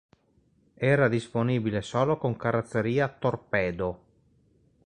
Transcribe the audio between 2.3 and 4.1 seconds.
carrozzeria torpedo.